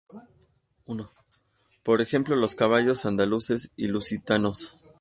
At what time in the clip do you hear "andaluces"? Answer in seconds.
3.05-3.71